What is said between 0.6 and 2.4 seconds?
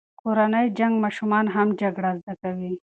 جنګ ماشومان هم جګړه زده